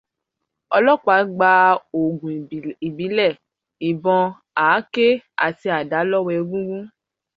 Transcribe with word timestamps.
Ọlọ́pàá 0.75 1.21
gba 1.35 1.49
òògùn 1.97 2.35
ìbílẹ̀, 2.87 3.39
ìbọn, 3.89 4.21
àáké 4.65 5.05
àti 5.45 5.67
àdá 5.79 5.97
lọ́wọ́ 6.11 6.33
egúngún. 6.39 6.85